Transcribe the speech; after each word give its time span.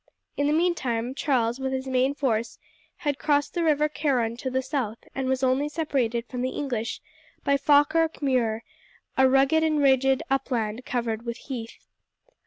In 0.35 0.47
the 0.47 0.51
meantime 0.53 1.13
Charles 1.13 1.59
with 1.59 1.71
his 1.73 1.85
main 1.85 2.15
force 2.15 2.57
had 2.95 3.19
crossed 3.19 3.53
the 3.53 3.63
river 3.63 3.87
Carron 3.87 4.35
to 4.37 4.49
the 4.49 4.63
south 4.63 4.97
and 5.13 5.27
was 5.29 5.43
only 5.43 5.69
separated 5.69 6.25
from 6.25 6.41
the 6.41 6.49
English 6.49 7.01
by 7.43 7.55
Falkirk 7.55 8.19
Muir, 8.19 8.63
a 9.15 9.29
rugged 9.29 9.63
and 9.63 9.79
rigid 9.79 10.23
upland 10.27 10.85
covered 10.87 11.23
with 11.23 11.37
heath. 11.37 11.85